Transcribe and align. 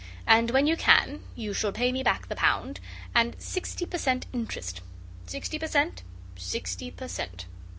And, 0.25 0.49
when 0.49 0.65
you 0.65 0.75
can, 0.75 1.21
you 1.35 1.53
shall 1.53 1.71
pay 1.71 1.91
me 1.91 2.01
back 2.01 2.27
the 2.27 2.35
pound, 2.35 2.79
and 3.13 3.35
sixty 3.39 3.85
per 3.85 3.99
cent 3.99 4.25
interest 4.33 4.81
sixty 5.27 5.59
per 5.59 5.67
cent, 5.67 6.01
sixty 6.35 6.89
per 6.89 7.07
cent. 7.07 7.45